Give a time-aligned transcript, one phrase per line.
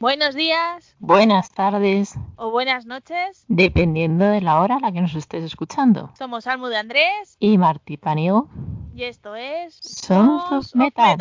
[0.00, 3.44] Buenos días Buenas tardes, o buenas noches.
[3.48, 6.10] dependiendo de la hora a la que nos estés escuchando.
[6.16, 8.48] Somos Almu de Andrés Y Martí Paniego,
[8.94, 11.18] y esto es Sons Metal.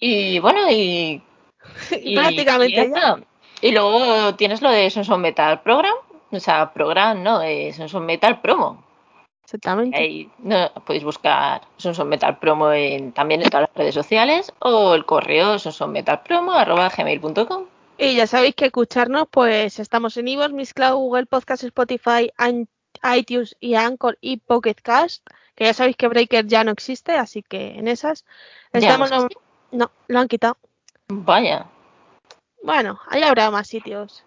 [0.00, 1.22] y bueno, y,
[2.02, 3.18] Y prácticamente y ya.
[3.60, 5.94] Y luego tienes lo de Sons of Metal Program,
[6.32, 8.82] o sea, program, no, eh, Sons of Metal Promo.
[9.44, 9.96] Exactamente.
[9.96, 14.52] Ahí no, podéis buscar Sons of Metal Promo en, también en todas las redes sociales
[14.58, 17.64] o el correo sonsonmetalpromo.gmail.com.
[17.98, 22.66] Y ya sabéis que escucharnos, pues estamos en Ivos, Miss Cloud, Google Podcast, Spotify, An-
[23.02, 25.26] iTunes y Anchor y Pocket Cast.
[25.54, 28.24] Que ya sabéis que Breaker ya no existe, así que en esas
[28.72, 29.10] estamos.
[29.70, 30.56] no, lo han quitado.
[31.08, 31.66] Vaya,
[32.62, 34.24] Bueno, ahí habrá más sitios.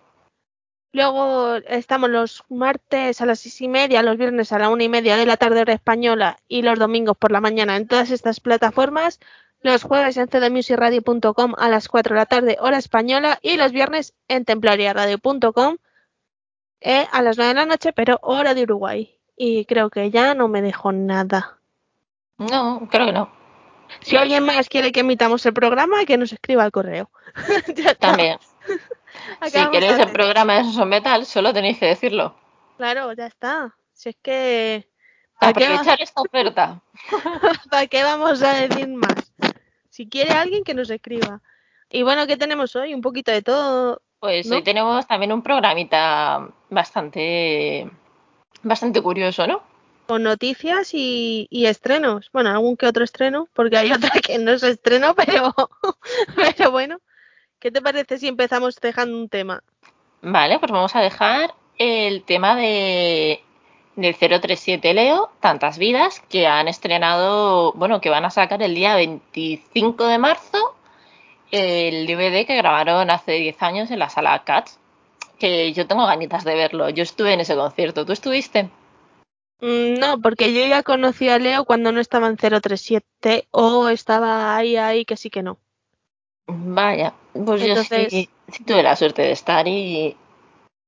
[0.95, 4.87] Luego estamos los martes a las seis y media, los viernes a la una y
[4.87, 8.39] media de la tarde hora española y los domingos por la mañana en todas estas
[8.39, 9.19] plataformas.
[9.61, 14.13] Los jueves en cdmusicradio.com a las 4 de la tarde hora española y los viernes
[14.29, 15.77] en templariaradio.com
[16.81, 19.17] eh, a las 9 de la noche, pero hora de Uruguay.
[19.35, 21.59] Y creo que ya no me dejo nada.
[22.37, 23.45] no, creo que no.
[24.01, 27.09] Si alguien más quiere que emitamos el programa, que nos escriba al correo.
[27.99, 28.39] También.
[29.43, 32.35] Si queréis el programa de Sons of Metal, solo tenéis que decirlo.
[32.77, 33.75] Claro, ya está.
[33.93, 34.89] Si es que.
[35.39, 36.81] ¿Para qué, Aprovechar esta oferta.
[37.69, 39.33] ¿Para qué vamos a decir más?
[39.89, 41.41] Si quiere alguien que nos escriba.
[41.89, 42.93] Y bueno, ¿qué tenemos hoy?
[42.93, 44.01] Un poquito de todo.
[44.25, 44.55] Pues ¿No?
[44.55, 47.89] hoy tenemos también un programita bastante
[48.63, 49.61] bastante curioso, ¿no?
[50.07, 52.29] Con noticias y, y estrenos.
[52.33, 55.53] Bueno, algún que otro estreno, porque hay otra que no se estrenó, pero,
[56.35, 56.97] pero bueno.
[57.59, 59.63] ¿Qué te parece si empezamos dejando un tema?
[60.21, 63.41] Vale, pues vamos a dejar el tema de
[63.95, 68.95] del 037 Leo, Tantas Vidas, que han estrenado, bueno, que van a sacar el día
[68.95, 70.74] 25 de marzo
[71.57, 74.79] el DVD que grabaron hace 10 años en la sala Cats,
[75.39, 76.89] que yo tengo ganitas de verlo.
[76.89, 78.05] Yo estuve en ese concierto.
[78.05, 78.69] ¿Tú estuviste?
[79.61, 84.55] Mm, No, porque yo ya conocí a Leo cuando no estaba en 037 o estaba
[84.55, 85.57] ahí, ahí, que sí que no.
[86.47, 90.15] Vaya, pues Entonces- yo sí, sí tuve la suerte de estar y,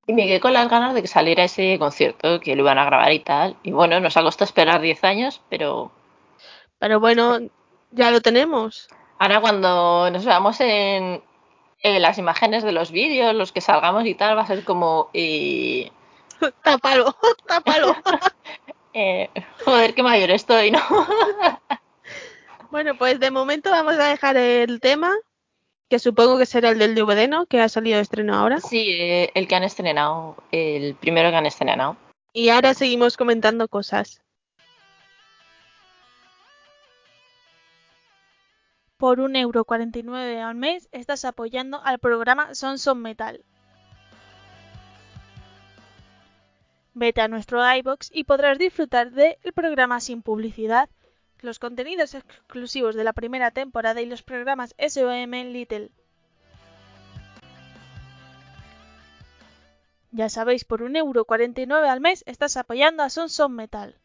[0.06, 2.86] y me quedé con las ganas de que saliera ese concierto, que lo iban a
[2.86, 3.56] grabar y tal.
[3.64, 5.92] Y bueno, nos ha costado esperar 10 años, pero
[6.80, 7.40] Pero bueno,
[7.92, 8.88] ya lo tenemos.
[9.20, 11.22] Ahora cuando nos veamos en,
[11.82, 15.10] en las imágenes de los vídeos, los que salgamos y tal, va a ser como...
[15.14, 15.92] eh,
[16.64, 17.16] Tápalo,
[17.48, 17.96] tápalo.
[18.94, 19.30] eh,
[19.66, 20.80] joder, qué mayor estoy, ¿no?
[22.70, 25.16] Bueno, pues de momento vamos a dejar el tema,
[25.90, 27.46] que supongo que será el del DVD, ¿no?
[27.46, 28.60] Que ha salido de estreno ahora.
[28.60, 31.96] Sí, eh, el que han estrenado, el primero que han estrenado.
[32.34, 34.22] Y ahora seguimos comentando cosas.
[38.98, 43.46] Por un euro 49 al mes estás apoyando al programa Sons of Metal.
[46.96, 50.90] Vete a nuestro iBox y podrás disfrutar del programa sin publicidad,
[51.42, 55.92] los contenidos exclusivos de la primera temporada y los programas SOM Little.
[60.12, 63.96] Ya sabéis, por un euro 49 al mes estás apoyando a Sons of Metal.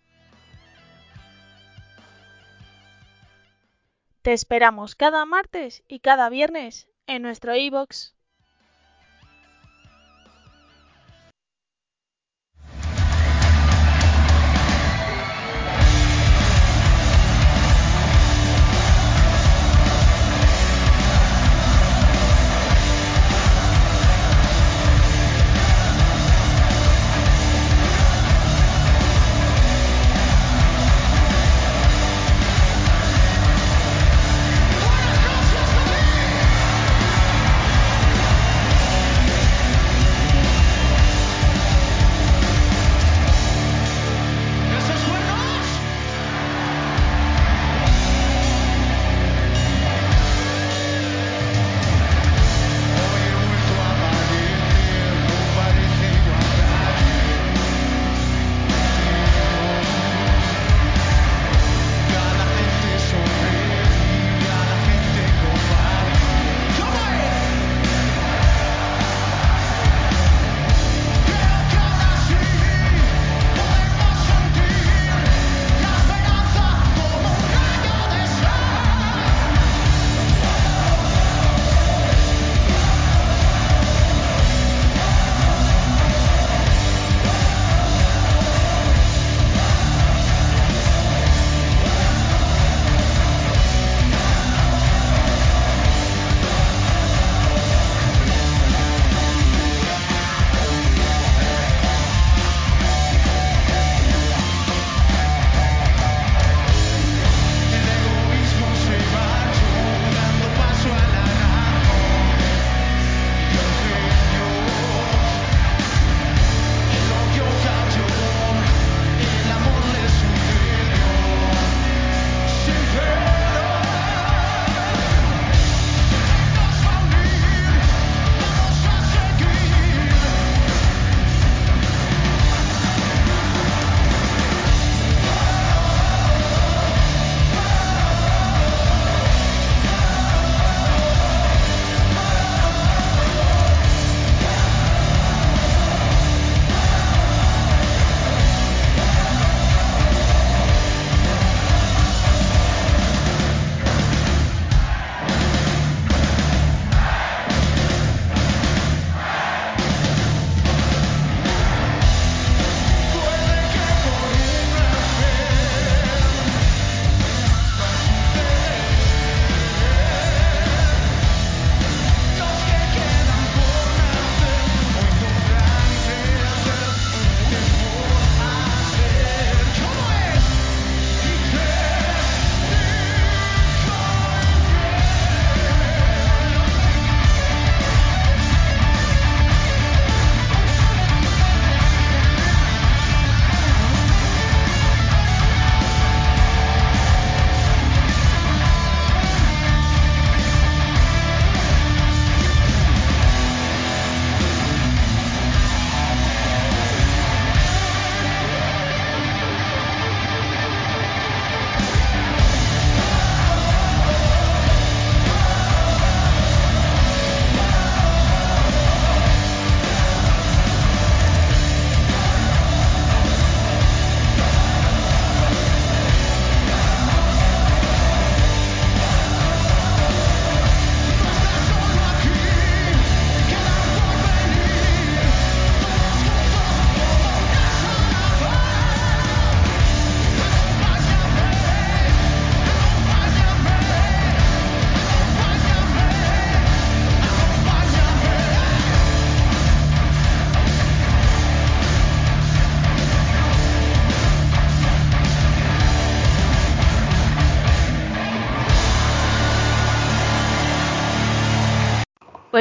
[4.22, 8.14] Te esperamos cada martes y cada viernes en nuestro iBox.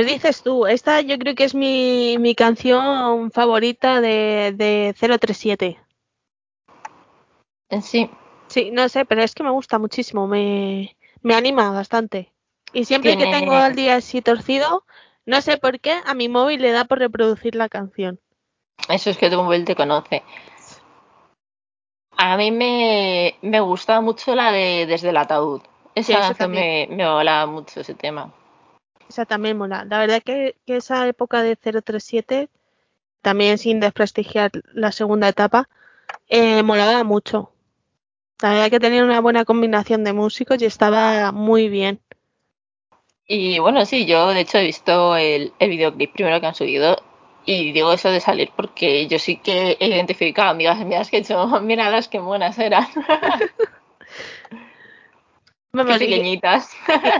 [0.02, 5.80] Pues dices tú, esta yo creo que es mi, mi canción favorita de, de 037.
[7.84, 8.10] Sí.
[8.48, 12.32] Sí, no sé, pero es que me gusta muchísimo, me, me anima bastante.
[12.74, 14.86] Y siempre que tengo el día así torcido,
[15.28, 18.20] no sé por qué, a mi móvil le da por reproducir la canción.
[18.90, 20.24] Eso es que tu móvil te conoce.
[22.18, 25.62] A mí me, me gusta mucho la de Desde el ataúd.
[25.94, 28.34] Esa canción me, me mola mucho ese tema.
[29.12, 29.84] Esa también mola.
[29.90, 32.48] La verdad que, que esa época de 037,
[33.22, 35.68] también sin desprestigiar la segunda etapa,
[36.30, 37.52] eh, molaba mucho.
[38.42, 42.00] La verdad que tenía una buena combinación de músicos y estaba muy bien.
[43.28, 46.96] Y bueno, sí, yo de hecho he visto el, videoclip primero que han subido
[47.46, 51.20] y digo eso de salir porque yo sí que he identificado amigas mías que he
[51.26, 52.88] hecho, mira las que buenas eran.
[55.74, 56.70] qué pequeñitas.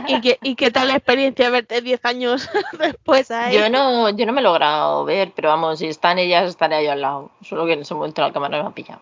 [0.08, 3.56] ¿Y, qué, ¿Y qué tal la experiencia verte 10 años después ahí?
[3.56, 6.92] Yo no, yo no me he logrado ver, pero vamos, si están ellas, estaré yo
[6.92, 7.30] al lado.
[7.42, 9.00] Solo que en ese momento la cámara me ha pillado.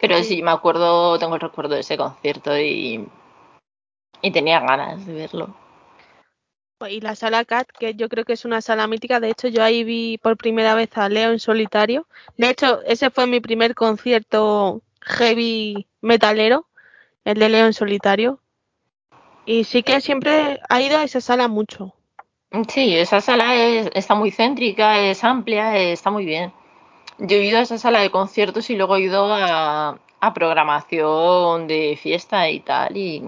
[0.00, 0.24] Pero sí.
[0.24, 3.08] sí, me acuerdo, tengo el recuerdo de ese concierto y,
[4.20, 5.54] y tenía ganas de verlo.
[6.88, 9.20] Y la sala CAT, que yo creo que es una sala mítica.
[9.20, 12.06] De hecho, yo ahí vi por primera vez a Leo en solitario.
[12.36, 16.66] De hecho, ese fue mi primer concierto heavy metalero,
[17.24, 18.40] el de Leo en solitario.
[19.46, 21.94] Y sí que siempre ha ido a esa sala mucho.
[22.68, 26.52] Sí, esa sala es, está muy céntrica, es amplia, está muy bien.
[27.18, 31.66] Yo he ido a esa sala de conciertos y luego he ido a, a programación
[31.66, 32.96] de fiesta y tal.
[32.96, 33.22] Y,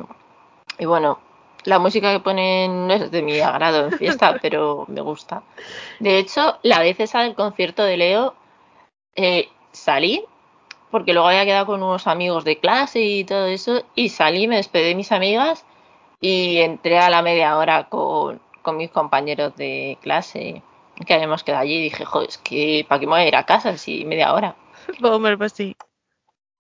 [0.79, 1.19] y bueno,
[1.65, 5.43] la música que ponen no es de mi agrado en fiesta, pero me gusta.
[5.99, 8.35] De hecho, la vez esa del concierto de Leo,
[9.15, 10.25] eh, salí,
[10.91, 14.57] porque luego había quedado con unos amigos de clase y todo eso, y salí, me
[14.57, 15.65] despedí de mis amigas
[16.21, 20.63] y entré a la media hora con, con mis compañeros de clase
[21.05, 23.37] que habíamos quedado allí y dije, joder, es que ¿para qué me voy a ir
[23.37, 24.57] a casa si media hora?
[25.03, 25.77] Hombre, pues sí.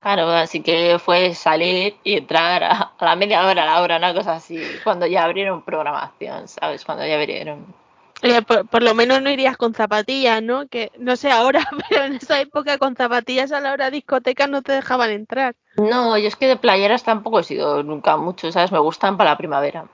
[0.00, 3.96] Claro, así que fue salir y entrar a, a, la media hora, a la hora,
[3.96, 6.84] una cosa así, cuando ya abrieron programación, ¿sabes?
[6.84, 7.74] Cuando ya abrieron.
[8.22, 10.66] Oye, por, por, lo menos no irías con zapatillas, ¿no?
[10.68, 14.46] Que no sé ahora, pero en esa época con zapatillas a la hora de discoteca
[14.46, 15.54] no te dejaban entrar.
[15.76, 18.72] No, yo es que de playeras tampoco he sido nunca mucho, ¿sabes?
[18.72, 19.88] Me gustan para la primavera.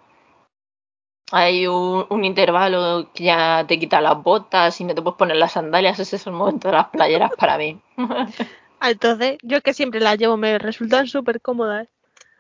[1.33, 5.37] Hay un, un intervalo que ya te quita las botas y no te puedes poner
[5.37, 7.81] las sandalias, ese es el momento de las playeras para mí.
[8.83, 11.89] Entonces, yo que siempre las llevo, me resultan súper cómodas.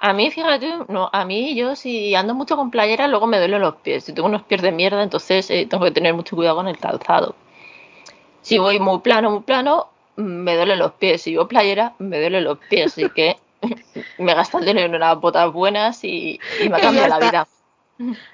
[0.05, 3.61] A mí, fíjate, no, a mí yo si ando mucho con playera, luego me duelen
[3.61, 4.03] los pies.
[4.03, 6.77] Si tengo unos pies de mierda, entonces eh, tengo que tener mucho cuidado con el
[6.77, 7.37] calzado.
[8.41, 11.23] Si voy muy plano, muy plano, me duelen los pies.
[11.23, 12.87] Si voy playera, me duelen los pies.
[12.87, 13.37] Así que
[14.19, 17.47] me gasta el dinero en unas botas buenas y, y me cambia la vida.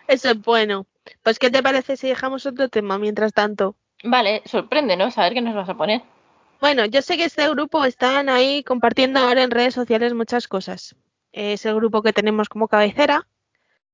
[0.06, 0.86] Eso es bueno.
[1.22, 3.74] Pues, ¿qué te parece si dejamos otro tema mientras tanto?
[4.04, 5.10] Vale, sorprende, ¿no?
[5.10, 6.00] Saber qué nos vas a poner.
[6.62, 10.96] Bueno, yo sé que este grupo están ahí compartiendo ahora en redes sociales muchas cosas.
[11.38, 13.28] Es el grupo que tenemos como cabecera,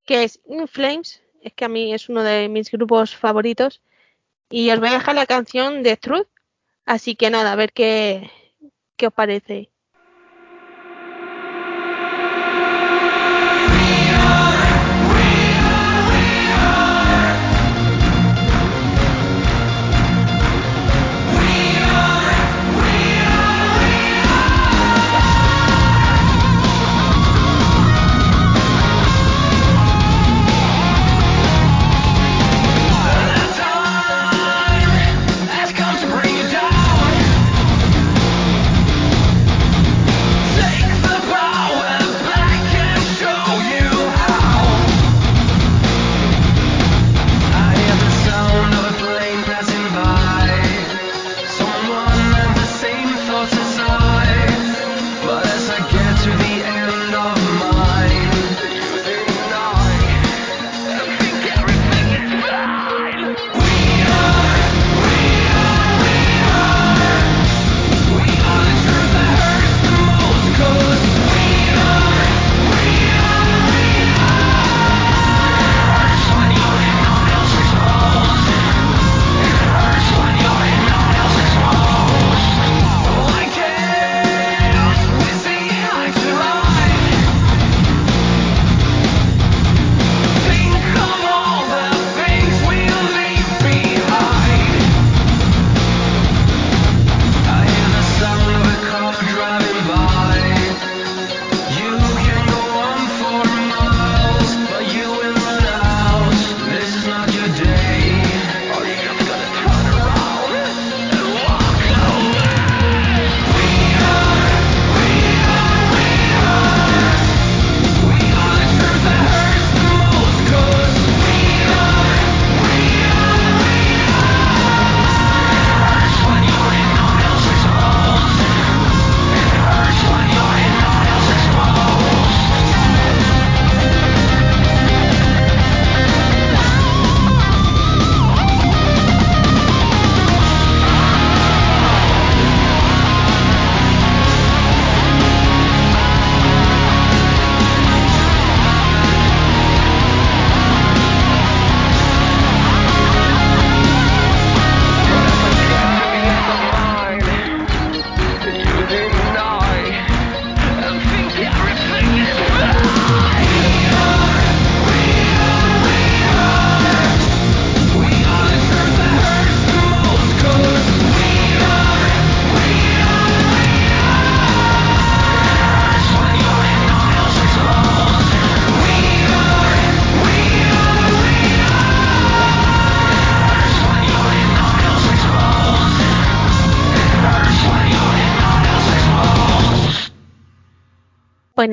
[0.07, 3.83] que es In Flames, es que a mí es uno de mis grupos favoritos.
[4.49, 6.29] Y os voy a dejar la canción de Truth,
[6.87, 8.31] así que nada, a ver qué,
[8.97, 9.71] qué os parece.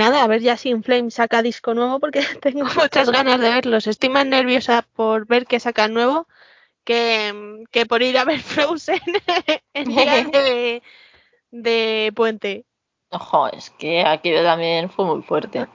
[0.02, 3.88] Nada, a ver ya si Inflame saca disco nuevo porque tengo muchas ganas de verlos.
[3.88, 6.28] Estoy más nerviosa por ver que sacan nuevo
[6.84, 9.00] que, que por ir a ver Frozen
[9.74, 10.82] en día de,
[11.52, 12.66] de puente.
[13.12, 15.68] Ojo, es que aquello también fue muy fuerte.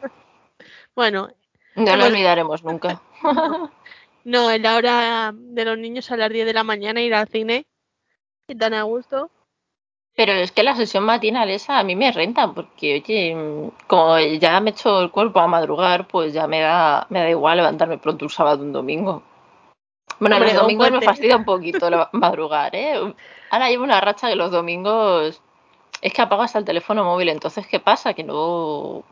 [0.95, 1.28] Bueno,
[1.75, 3.00] No lo olvidaremos nunca.
[4.25, 7.28] no, en la hora de los niños a las 10 de la mañana ir al
[7.28, 7.66] cine.
[8.49, 9.30] Y tan a gusto.
[10.16, 14.18] Pero es que la sesión matinal esa a mí me renta, porque oye, mm, como
[14.18, 17.58] ya me he hecho el cuerpo a madrugar, pues ya me da, me da igual
[17.58, 19.23] levantarme pronto un sábado o un domingo.
[20.18, 23.14] Bueno, Hombre, los domingos me fastidia un poquito la- madrugar, ¿eh?
[23.50, 25.42] Ahora llevo una racha que los domingos
[26.00, 28.14] es que apago hasta el teléfono móvil, entonces ¿qué pasa?
[28.14, 29.02] Que no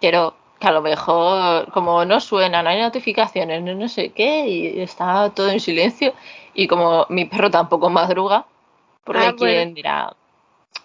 [0.00, 4.46] quiero que a lo mejor como no suena, no hay notificaciones, no, no sé qué,
[4.48, 6.14] y está todo en silencio,
[6.54, 8.46] y como mi perro tampoco madruga,
[9.04, 9.74] porque Ah, quien bueno.
[9.74, 10.16] dirá,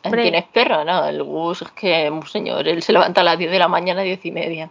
[0.03, 0.21] Hombre.
[0.23, 1.05] tienes perro, ¿no?
[1.05, 4.01] El Gus es que, un señor, él se levanta a las 10 de la mañana,
[4.01, 4.69] 10 y media.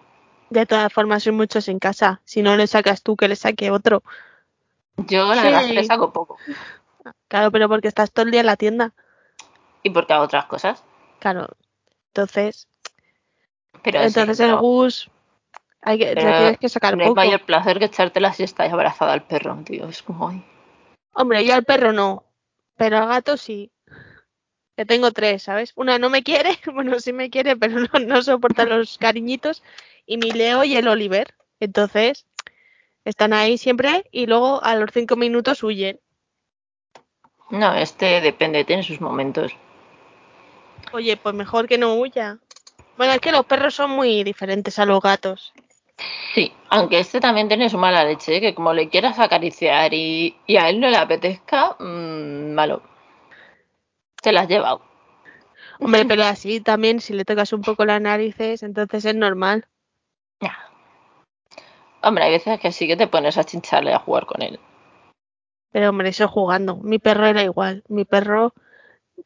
[0.50, 2.21] De todas formas, soy muchos en casa.
[2.25, 4.02] Si no le sacas tú, que le saque otro.
[4.97, 5.47] Yo la Sí.
[5.49, 6.38] verdad es que le saco poco,
[7.28, 8.93] Claro, pero porque estás todo el día en la tienda.
[9.83, 10.83] y porque hago otras cosas,
[11.21, 11.49] Claro.
[12.09, 12.67] Entonces,
[13.83, 15.09] pero sí, entonces el no, Gus
[15.83, 17.14] hay que, Pero tienes que sacar no poco.
[17.17, 20.45] mayor placer que echarte la siesta y abrazada al perro, tío, es como, ay.
[21.12, 22.25] Hombre, yo al perro no,
[22.78, 23.70] pero al gato sí.
[24.76, 25.73] Que tengo tres, ¿sabes?
[25.75, 29.62] Una no me quiere, bueno, sí me quiere, pero no, no soporta los cariñitos.
[30.06, 31.35] Y mi Leo y el Oliver.
[31.61, 32.26] Entonces,
[33.04, 36.00] están ahí siempre y luego a los cinco minutos huyen.
[37.50, 39.52] No, este depende, tiene sus momentos.
[40.92, 42.38] Oye, pues mejor que no huya.
[42.97, 45.52] Bueno, es que los perros son muy diferentes a los gatos.
[46.35, 48.40] Sí, aunque este también tiene su mala leche, ¿eh?
[48.40, 52.83] que como le quieras acariciar y, y a él no le apetezca, mmm, malo.
[54.22, 54.83] Te la has llevado.
[55.81, 59.66] Hombre, pero así también, si le tocas un poco las narices, entonces es normal.
[60.40, 60.51] Nah.
[62.03, 64.59] Hombre, hay veces que sí que te pones a chincharle a jugar con él.
[65.70, 66.77] Pero hombre, eso jugando.
[66.77, 67.85] Mi perro era igual.
[67.88, 68.55] Mi perro,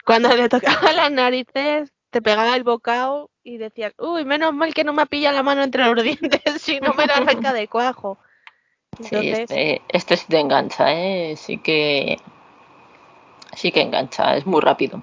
[0.04, 4.84] cuando le tocaba las narices, te pegaba el bocado y decías, uy, menos mal que
[4.84, 7.68] no me ha pillado la mano entre los dientes, si no me la arranca de
[7.68, 8.18] cuajo.
[9.00, 11.34] Sí, este, este sí te engancha, ¿eh?
[11.36, 12.18] Sí que.
[13.54, 15.02] Sí que engancha, es muy rápido.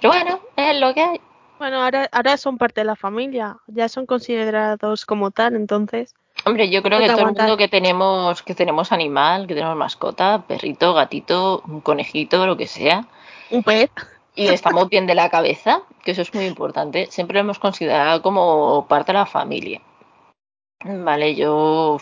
[0.00, 1.20] Pero bueno, es lo que hay.
[1.58, 6.14] bueno, ahora, ahora son parte de la familia, ya son considerados como tal, entonces.
[6.44, 10.42] Hombre, yo creo que todo el mundo que tenemos, que tenemos animal, que tenemos mascota,
[10.42, 13.06] perrito, gatito, un conejito, lo que sea,
[13.50, 13.90] Un pez.
[14.34, 18.22] Y estamos bien de la cabeza, que eso es muy importante, siempre lo hemos considerado
[18.22, 19.80] como parte de la familia.
[20.84, 21.98] Vale, yo.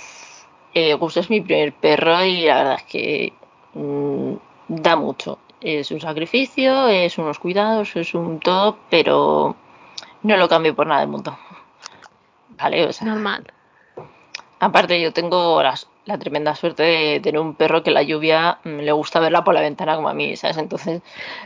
[0.73, 3.33] Eh, Gus es mi primer perro y la verdad es que
[3.75, 4.35] mm,
[4.69, 5.39] da mucho.
[5.61, 9.57] Es un sacrificio, es unos cuidados, es un todo, pero
[10.23, 11.37] no lo cambio por nada del mundo.
[12.51, 13.53] Vale, o sea, Normal.
[14.61, 18.79] aparte yo tengo las- la tremenda suerte de tener un perro que la lluvia mm,
[18.81, 20.57] le gusta verla por la ventana como a mí, ¿sabes?
[20.57, 21.03] Entonces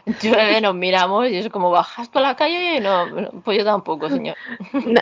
[0.23, 4.09] llueve, nos miramos y es como bajas a la calle y no, pues yo tampoco,
[4.09, 4.37] señor.
[4.73, 5.01] No,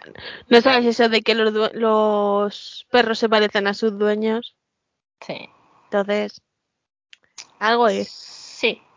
[0.49, 4.55] ¿no sabes eso de que los, los perros se parecen a sus dueños?
[5.21, 5.49] Sí.
[5.85, 6.41] Entonces,
[7.59, 8.42] algo es.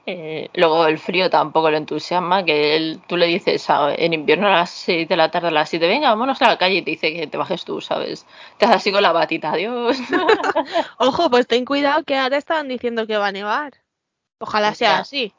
[0.08, 4.48] Eh, luego el frío tampoco le entusiasma, que él, tú le dices a- en invierno
[4.48, 6.82] a las 6 de la tarde, a las 7, venga, vámonos a la calle y
[6.84, 8.26] te dice que te bajes tú, ¿sabes?
[8.60, 9.98] Te haces así con la batita, adiós.
[11.00, 13.74] Ojo, pues ten cuidado que ahora estaban diciendo que va a nevar.
[14.39, 15.34] Ojalá sea así.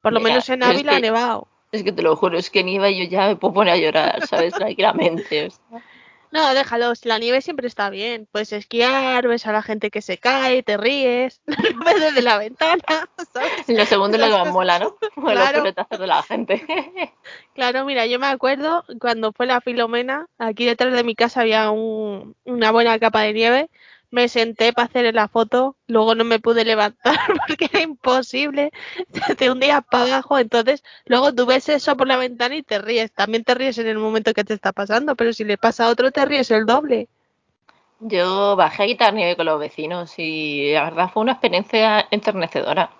[0.00, 1.48] Por lo Mira, menos en Ávila ha que- nevado.
[1.72, 3.76] Es que te lo juro, es que nieva y yo ya me puedo poner a
[3.76, 4.54] llorar, ¿sabes?
[4.54, 5.46] Tranquilamente.
[5.46, 5.82] o sea.
[6.32, 8.28] No, déjalo, si la nieve siempre está bien.
[8.30, 12.38] Puedes esquiar, ves a la gente que se cae, te ríes, lo ves desde la
[12.38, 12.82] ventana,
[13.32, 13.68] ¿sabes?
[13.68, 14.96] Lo segundo es lo que mola, ¿no?
[15.16, 15.62] Los Claro.
[15.62, 16.66] peletazos de la gente.
[17.54, 21.70] Claro, mira, yo me acuerdo cuando fue la Filomena, aquí detrás de mi casa había
[21.70, 23.70] un- una buena capa de nieve.
[24.10, 27.16] Me senté para hacer la foto, luego no me pude levantar
[27.48, 28.70] porque era imposible.
[29.36, 33.12] Te hundías para abajo, entonces luego tú ves eso por la ventana y te ríes.
[33.12, 35.90] También te ríes en el momento que te está pasando, pero si le pasa a
[35.90, 37.08] otro te ríes el doble.
[38.00, 42.90] Yo bajé a quitar nieve con los vecinos y la verdad fue una experiencia enternecedora.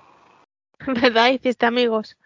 [0.86, 1.28] ¿Verdad?
[1.28, 2.16] Hiciste amigos.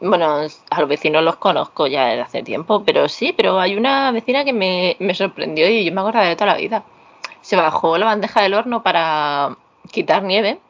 [0.00, 4.10] Bueno, a los vecinos los conozco ya desde hace tiempo, pero sí, pero hay una
[4.12, 6.84] vecina que me, me sorprendió y yo me acuerdo de toda la vida.
[7.42, 9.56] Se bajó la bandeja del horno para
[9.90, 10.60] quitar nieve,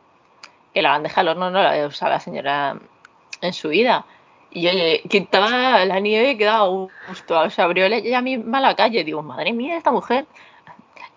[0.72, 2.76] que la bandeja del horno no la había usado la señora
[3.40, 4.04] en su vida.
[4.52, 7.50] Y oye, quitaba la nieve y quedaba justo.
[7.50, 9.04] Se abrió ella misma la calle.
[9.04, 10.26] Digo, madre mía, esta mujer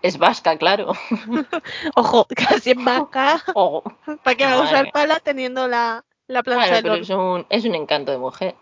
[0.03, 0.93] es vasca, claro.
[1.95, 3.41] Ojo, casi en vaca.
[3.55, 3.83] Oh,
[4.23, 7.45] ¿Para qué va a usar pala teniendo la, la plancha claro, del pero es un,
[7.49, 8.55] es un encanto de mujer.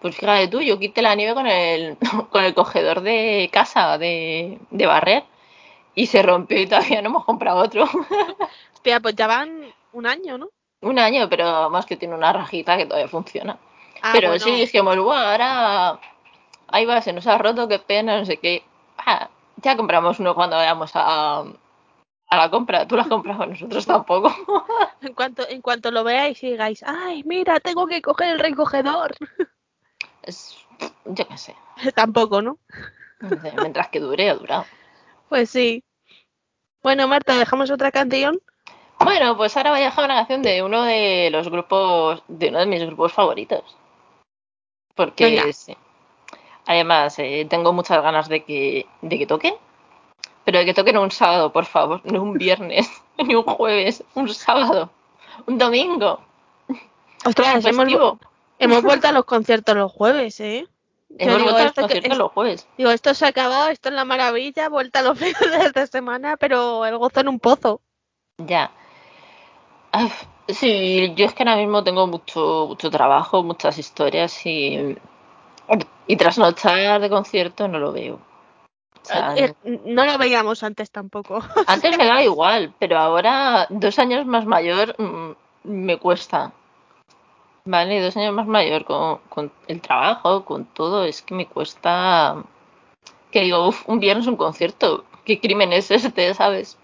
[0.00, 1.96] Pues fíjate tú, yo quité la nieve con el,
[2.30, 5.24] con el cogedor de casa de, de barrer
[5.96, 7.84] y se rompió y todavía no hemos comprado otro.
[8.74, 10.50] Hostia, pues ya van un año, ¿no?
[10.82, 13.58] Un año, pero más que tiene una rajita que todavía funciona.
[14.02, 14.44] Ah, pero bueno.
[14.44, 15.98] sí dijimos, bueno, ahora
[16.68, 18.62] ahí va, se nos ha roto, qué pena, no sé qué.
[18.98, 22.86] Ah, ya compramos uno cuando vayamos a, a la compra.
[22.86, 24.30] Tú lo has comprado, nosotros tampoco.
[25.00, 29.14] En cuanto, en cuanto lo veáis y digáis, ay, mira, tengo que coger el recogedor.
[30.22, 30.56] Es,
[31.04, 31.54] yo qué sé.
[31.94, 32.58] Tampoco, ¿no?
[33.60, 34.66] Mientras que dure, ha durado.
[35.28, 35.84] Pues sí.
[36.86, 38.40] Bueno, Marta, dejamos otra canción.
[39.00, 42.60] Bueno, pues ahora voy a dejar una canción de uno de los grupos, de uno
[42.60, 43.76] de mis grupos favoritos.
[44.94, 45.76] Porque sí.
[46.64, 49.54] además eh, tengo muchas ganas de que, de que toquen,
[50.44, 54.28] pero de que toquen un sábado, por favor, no un viernes, ni un jueves, un
[54.28, 54.88] sábado,
[55.48, 56.20] un domingo,
[57.24, 57.88] Ostras, hemos,
[58.60, 60.68] hemos vuelto a los conciertos los jueves, ¿eh?
[61.18, 62.68] Yo Hemos digo, esto que- es- los jueves.
[62.76, 66.36] Digo, esto se ha acabado, esto es la maravilla, vuelta a los fines de semana,
[66.36, 67.80] pero el gozo en un pozo.
[68.38, 68.70] Ya.
[69.92, 70.12] Ay,
[70.48, 74.96] sí, yo es que ahora mismo tengo mucho, mucho trabajo, muchas historias y,
[76.06, 78.16] y trasnochar de concierto no lo veo.
[78.16, 81.38] O sea, Eh, no lo veíamos antes tampoco.
[81.68, 85.30] Antes me daba igual, pero ahora, dos años más mayor, mm,
[85.64, 86.52] me cuesta.
[87.66, 92.42] Vale, dos años más mayor con, con el trabajo, con todo, es que me cuesta.
[93.32, 96.78] Que digo, uff, un viernes un concierto, ¿qué crimen es este, sabes?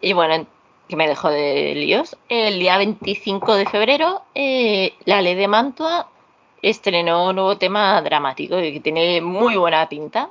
[0.00, 0.46] Y bueno,
[0.88, 2.16] que me dejo de líos.
[2.28, 6.08] El día 25 de febrero, eh, la ley de Mantua
[6.62, 10.30] estrenó un nuevo tema dramático y que tiene muy buena pinta.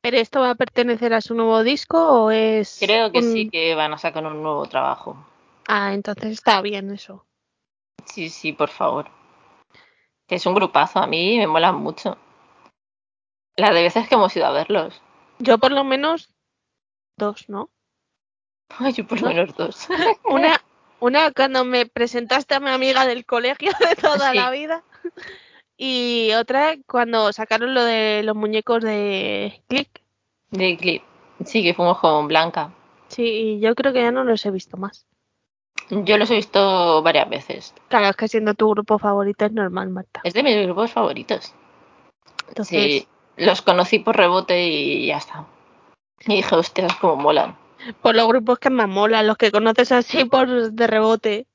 [0.00, 2.78] ¿Pero esto va a pertenecer a su nuevo disco o es...?
[2.80, 5.16] Creo que un- sí que van a sacar un nuevo trabajo.
[5.66, 7.24] Ah, entonces está bien eso.
[8.06, 9.06] Sí, sí, por favor.
[10.26, 12.16] Que es un grupazo, a mí me molan mucho.
[13.56, 15.00] Las de veces que hemos ido a verlos.
[15.38, 16.30] Yo por lo menos
[17.16, 17.70] dos, ¿no?
[18.78, 19.88] Ay, yo por lo menos dos.
[20.24, 20.60] Una,
[21.00, 24.36] una cuando me presentaste a mi amiga del colegio de toda Sí.
[24.38, 24.82] la vida.
[25.76, 30.02] Y otra cuando sacaron lo de los muñecos de Click.
[30.50, 31.02] De clip.
[31.44, 32.72] Sí, que fuimos con Blanca.
[33.08, 35.04] Sí, y yo creo que ya no los he visto más.
[35.90, 37.74] Yo los he visto varias veces.
[37.88, 40.20] Claro, es que siendo tu grupo favorito es normal, Marta.
[40.24, 41.54] Es de mis grupos favoritos.
[42.48, 42.68] Entonces,
[43.02, 45.44] Sí, los conocí por rebote y ya está.
[46.26, 47.56] Y dije, hostias, cómo molan.
[48.00, 51.46] por los grupos que más molan, los que conoces así por de rebote.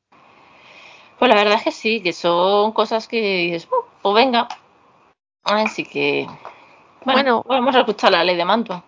[1.17, 4.47] Pues la verdad es que sí, que son cosas que dices, "Uh, pues venga.
[5.43, 6.27] Así que.
[7.03, 7.45] Bueno, Bueno.
[7.47, 8.83] vamos a escuchar la ley de Mantua.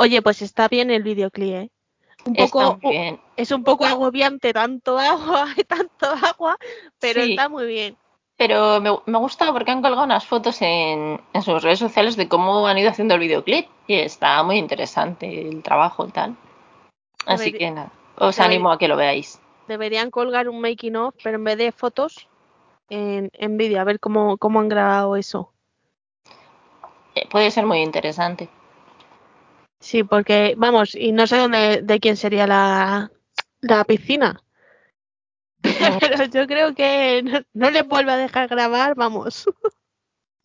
[0.00, 1.70] Oye, pues está bien el videoclip, ¿eh?
[2.24, 3.20] Un poco, bien.
[3.36, 6.56] es un poco agobiante tanto agua y tanto agua,
[6.98, 7.30] pero Sí.
[7.32, 7.96] está muy bien.
[8.38, 12.28] Pero me, me gusta porque han colgado unas fotos en, en sus redes sociales de
[12.28, 16.34] cómo han ido haciendo el videoclip y está muy interesante el trabajo y tal.
[17.26, 19.38] Así Debería- que nada, os animo a que lo veáis.
[19.68, 22.26] Deberían colgar un making of, pero en vez de fotos,
[22.88, 25.52] en, en vídeo, a ver cómo, cómo han grabado eso.
[27.14, 28.48] Eh, puede ser muy interesante.
[29.80, 33.10] Sí, porque, vamos, y no sé dónde, de quién sería la,
[33.60, 34.42] la piscina.
[36.00, 39.46] Pero yo creo que no, no les vuelve a dejar grabar, vamos.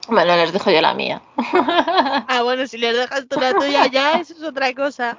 [0.08, 1.21] Bueno, les dejo yo la mía.
[2.28, 5.17] Ah, bueno, si les dejas tú la tuya ya, eso es otra cosa.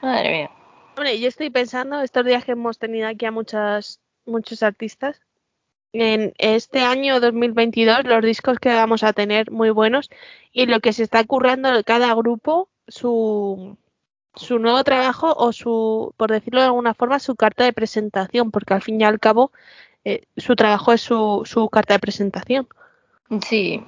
[0.00, 0.50] Madre mía.
[0.96, 5.20] Hombre, yo estoy pensando, estos días que hemos tenido aquí a muchas, muchos artistas,
[5.92, 10.10] en este año 2022 los discos que vamos a tener muy buenos
[10.52, 13.76] y lo que se está currando en cada grupo, su,
[14.34, 18.74] su nuevo trabajo o su, por decirlo de alguna forma, su carta de presentación, porque
[18.74, 19.52] al fin y al cabo
[20.04, 22.68] eh, su trabajo es su, su carta de presentación.
[23.46, 23.82] Sí.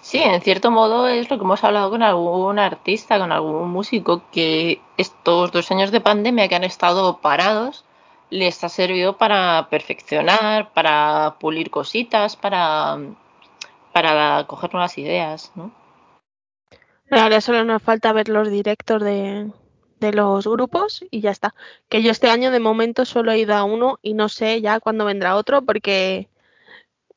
[0.00, 4.22] Sí, en cierto modo es lo que hemos hablado con algún artista, con algún músico,
[4.32, 7.84] que estos dos años de pandemia que han estado parados
[8.30, 12.98] les ha servido para perfeccionar, para pulir cositas, para,
[13.92, 15.70] para coger nuevas ideas, ¿no?
[17.10, 19.50] Ahora solo nos falta ver los directos de,
[20.00, 21.54] de los grupos y ya está.
[21.88, 24.80] Que yo este año de momento solo he ido a uno y no sé ya
[24.80, 26.28] cuándo vendrá otro porque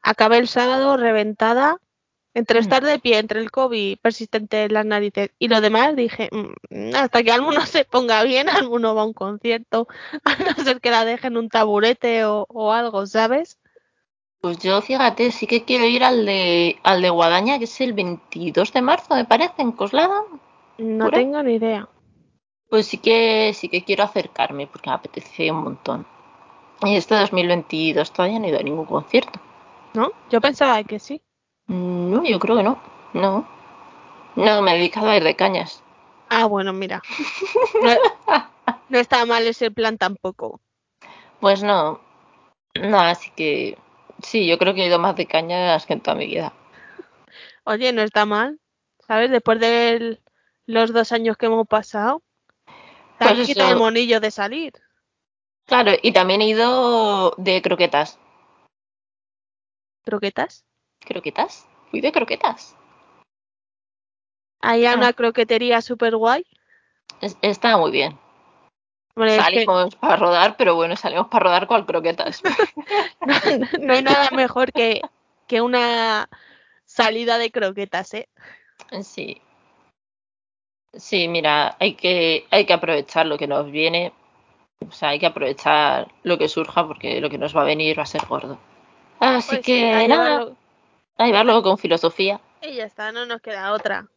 [0.01, 1.77] acabé el sábado reventada.
[2.35, 2.63] Entre Mm.
[2.63, 6.95] estar de pie, entre el COVID persistente en las narices y lo demás, dije, "Mm,
[6.95, 9.87] hasta que alguno se ponga bien, alguno va a un concierto,
[10.25, 13.59] a no ser que la dejen un taburete o, o algo, ¿sabes?
[14.43, 17.93] Pues yo, fíjate, sí que quiero ir al de, al de Guadaña, que es el
[17.93, 20.21] 22 de marzo, me parece, en Coslada.
[20.79, 21.17] No ¿Pura?
[21.17, 21.87] tengo ni idea.
[22.69, 26.05] Pues sí que sí que quiero acercarme porque me apetece un montón.
[26.81, 29.39] Y este 2022 todavía no he ido a ningún concierto.
[29.93, 30.11] ¿No?
[30.29, 31.21] Yo pensaba que sí.
[31.67, 32.77] No, yo creo que no.
[33.13, 33.47] No.
[34.35, 35.81] No, me he dedicado a ir de cañas.
[36.27, 37.01] Ah, bueno, mira.
[37.81, 37.91] No,
[38.89, 40.59] no está mal ese plan tampoco.
[41.39, 42.01] Pues no.
[42.75, 43.77] No, así que
[44.23, 46.53] sí, yo creo que he ido más de cañas que en toda mi vida.
[47.65, 48.59] Oye, no está mal.
[49.07, 49.29] ¿Sabes?
[49.31, 50.19] Después de
[50.65, 52.23] los dos años que hemos pasado,
[53.19, 54.73] te Pues el monillo de salir.
[55.65, 58.17] Claro, y también he ido de croquetas.
[60.05, 60.65] ¿Croquetas?
[60.99, 61.67] ¿Croquetas?
[61.89, 62.75] Fui de croquetas.
[64.61, 64.95] Hay Ah.
[64.95, 66.45] una croquetería súper guay.
[67.21, 68.17] Es- Está muy bien.
[69.15, 72.41] Hombre, es que Salimos para rodar, pero bueno, salimos para rodar con croquetas.
[73.25, 73.35] no,
[73.79, 75.01] no hay nada mejor que,
[75.47, 76.29] que una
[76.85, 78.27] salida de croquetas, ¿eh?
[79.03, 79.41] Sí.
[80.93, 84.13] Sí, mira, hay que, hay que aprovechar lo que nos viene.
[84.87, 87.97] O sea, hay que aprovechar lo que surja porque lo que nos va a venir
[87.97, 88.59] va a ser gordo.
[89.19, 90.57] Así Pues sí, que a nada, llevarlo.
[91.17, 92.41] a llevarlo con filosofía.
[92.61, 94.07] Y ya está, no nos queda otra.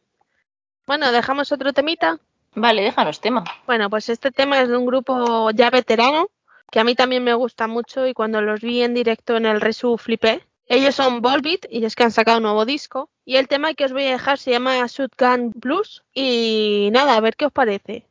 [0.85, 2.19] Bueno, dejamos otro temita.
[2.59, 3.43] Vale, déjanos tema.
[3.67, 6.27] Bueno, pues este tema es de un grupo ya veterano,
[6.71, 9.61] que a mí también me gusta mucho y cuando los vi en directo en el
[9.61, 10.41] Resu flipé.
[10.65, 13.11] Ellos son Volbeat y es que han sacado un nuevo disco.
[13.25, 16.03] Y el tema que os voy a dejar se llama Shotgun Blues.
[16.15, 18.07] Y nada, a ver qué os parece.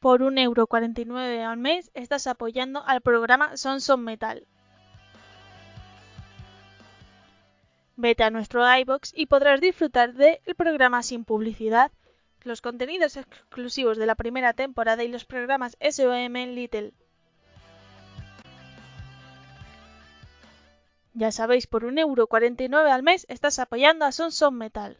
[0.00, 4.46] Por 1,49€ al mes estás apoyando al programa Sons of Metal.
[7.96, 11.92] Vete a nuestro iBox y podrás disfrutar del programa sin publicidad,
[12.44, 16.94] los contenidos exclusivos de la primera temporada y los programas SOM Little.
[21.12, 24.96] Ya sabéis, por 1,49€ al mes estás apoyando a Sons of Metal.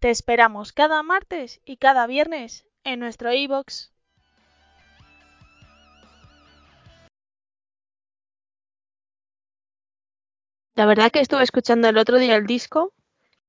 [0.00, 3.92] Te esperamos cada martes y cada viernes en nuestro iBox.
[10.74, 12.94] La verdad que estuve escuchando el otro día el disco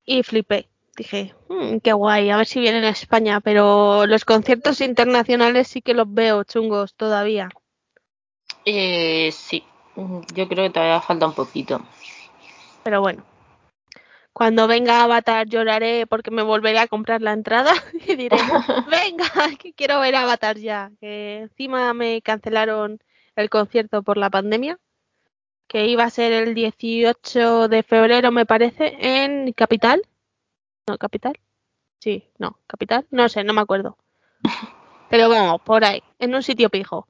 [0.03, 0.67] y flipé.
[0.97, 5.81] Dije, "Mm, qué guay, a ver si vienen a España, pero los conciertos internacionales sí
[5.81, 7.47] que los veo chungos todavía.
[8.65, 9.63] Eh, sí,
[9.95, 11.81] yo creo que todavía falta un poquito.
[12.83, 13.23] Pero bueno,
[14.33, 17.73] cuando venga Avatar lloraré porque me volveré a comprar la entrada
[18.07, 18.37] y diré,
[18.89, 19.29] venga,
[19.59, 20.91] que quiero ver Avatar ya.
[20.99, 22.99] Que encima me cancelaron
[23.35, 24.79] el concierto por la pandemia,
[25.67, 30.01] que iba a ser el 18 de febrero, me parece, en Capital.
[30.87, 31.39] No, Capital.
[31.99, 33.05] Sí, no, Capital.
[33.11, 33.97] No sé, no me acuerdo.
[35.09, 37.07] Pero vamos, por ahí, en un sitio pijo.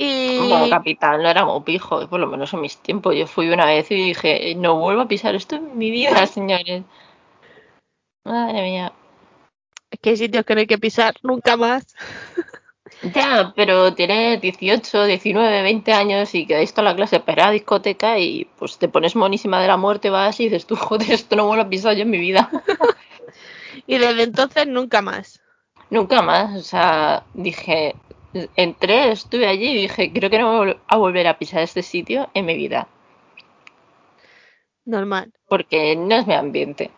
[0.00, 3.16] Y Bueno, capital, no era muy pijo, por lo menos en mis tiempos.
[3.16, 6.84] Yo fui una vez y dije, no vuelvo a pisar esto en mi vida, señores.
[8.24, 8.92] Madre mía.
[9.90, 11.94] es que hay sitios que no hay que pisar nunca más.
[13.14, 18.18] Ya, pero tienes 18, 19, 20 años y quedáis toda la clase para la discoteca
[18.18, 21.46] y pues te pones monísima de la muerte, vas y dices tú, joder, esto no
[21.46, 22.50] vuelvo a pisar yo en mi vida.
[23.86, 25.40] Y desde entonces nunca más.
[25.90, 27.94] Nunca más, o sea, dije,
[28.56, 32.28] entré, estuve allí y dije, creo que no voy a volver a pisar este sitio
[32.34, 32.88] en mi vida,
[34.84, 35.32] Normal.
[35.46, 36.90] porque no es mi ambiente.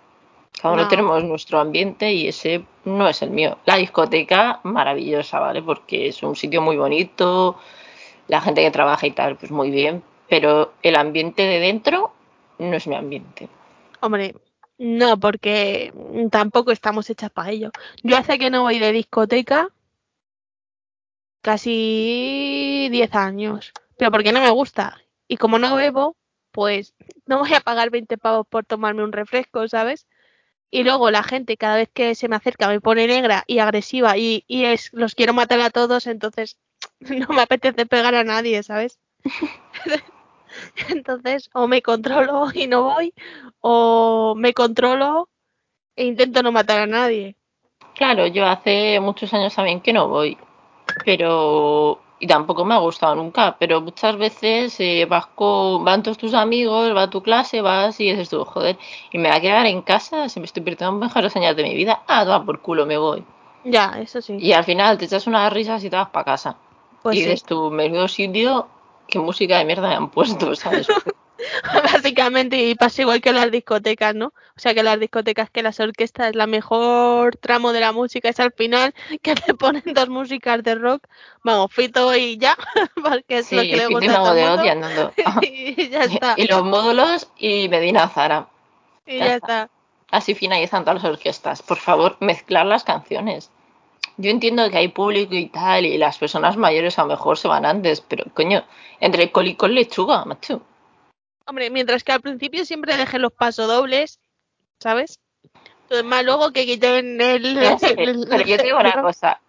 [0.60, 0.88] Cada uno No.
[0.88, 3.58] tenemos nuestro ambiente y ese no es el mío.
[3.64, 5.62] La discoteca, maravillosa, ¿vale?
[5.62, 7.58] Porque es un sitio muy bonito,
[8.28, 12.12] la gente que trabaja y tal, pues muy bien, pero el ambiente de dentro
[12.58, 13.48] no es mi ambiente.
[14.00, 14.34] Hombre,
[14.78, 15.92] no, porque
[16.30, 17.70] tampoco estamos hechas para ello.
[18.02, 19.68] Yo hace que no voy de discoteca
[21.42, 25.00] casi 10 años, pero porque no me gusta.
[25.28, 26.16] Y como no bebo,
[26.52, 26.94] pues
[27.26, 30.06] no voy a pagar 20 pavos por tomarme un refresco, ¿sabes?
[30.70, 34.16] Y luego la gente cada vez que se me acerca me pone negra y agresiva
[34.16, 36.58] y, y es los quiero matar a todos, entonces
[37.00, 38.98] no me apetece pegar a nadie, ¿sabes?
[40.88, 43.14] Entonces, o me controlo y no voy,
[43.60, 45.28] o me controlo
[45.96, 47.36] e intento no matar a nadie.
[47.94, 50.38] Claro, yo hace muchos años también que no voy,
[51.04, 56.18] pero y tampoco me ha gustado nunca, pero muchas veces eh, vas con, van todos
[56.18, 58.78] tus amigos, va a tu clase, vas y dices tú, joder,
[59.10, 61.74] y me va a quedar en casa, si me estoy perdiendo mejores años de mi
[61.74, 63.24] vida, ah, toma por culo, me voy.
[63.64, 64.36] Ya, eso sí.
[64.38, 66.56] Y al final te echas unas risas y te vas para casa.
[67.02, 67.24] Pues y sí.
[67.24, 68.68] dices tú, menudo sitio,
[69.08, 70.86] qué música de mierda me han puesto, ¿sabes?
[71.92, 74.26] Básicamente, y pasa igual que las discotecas, ¿no?
[74.28, 78.40] O sea, que las discotecas, que las orquestas, la mejor tramo de la música es
[78.40, 81.06] al final, que te ponen dos músicas de rock,
[81.42, 82.56] vamos, Fito y ya,
[83.02, 85.12] porque es Sí, lo que le y gusta a de y andando.
[85.42, 88.48] y ya está, y los módulos y Medina Zara.
[89.06, 89.62] y ya ya está.
[89.62, 89.70] está.
[90.10, 91.62] Así finalizan todas las orquestas.
[91.62, 93.50] Por favor, mezclar las canciones.
[94.16, 97.48] Yo entiendo que hay público y tal, y las personas mayores a lo mejor se
[97.48, 98.64] van antes, pero coño,
[99.00, 100.62] entre col y con lechuga, macho.
[101.50, 104.20] Hombre, mientras que al principio siempre dejen los pasodobles,
[104.78, 105.18] ¿sabes?
[105.82, 107.56] Entonces, más luego que quiten el...
[107.58, 109.40] Pero, sí, el- pero yo te digo una cosa.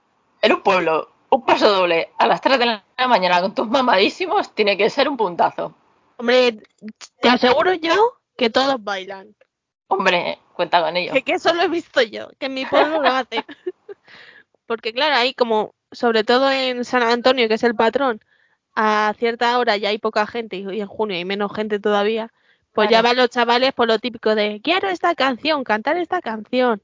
[0.42, 4.56] En un pueblo, un paso doble a las 3 de la mañana con tus mamadísimos
[4.56, 5.76] tiene que ser un puntazo.
[6.18, 6.58] Hombre,
[7.22, 7.94] te aseguro yo
[8.36, 9.36] que todos bailan.
[9.88, 11.14] Hombre, cuenta con ello.
[11.14, 13.46] Que, que eso lo he visto yo, que en mi pueblo lo hacen.
[14.66, 18.20] Porque claro, ahí como, sobre todo en San Antonio, que es el patrón,
[18.76, 22.32] a cierta hora ya hay poca gente y en junio hay menos gente todavía,
[22.74, 26.82] pues ya van los chavales por lo típico de, quiero esta canción, cantar esta canción.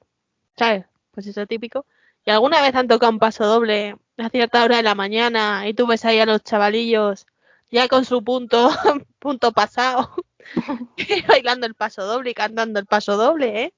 [0.58, 0.86] ¿Sabes?
[1.12, 1.86] Pues eso típico.
[2.26, 5.74] Y alguna vez han tocado un paso doble a cierta hora de la mañana y
[5.74, 7.26] tú ves ahí a los chavalillos
[7.70, 8.70] ya con su punto,
[9.20, 10.14] punto pasado,
[11.28, 13.74] bailando el paso doble y cantando el paso doble, ¿eh?